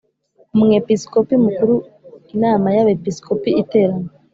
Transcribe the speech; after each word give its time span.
Umwepisikopi 0.53 1.33
Mukuru 1.45 1.75
Inama 2.35 2.67
y 2.75 2.79
Abepiskopi 2.83 3.49
iterana 3.61 4.09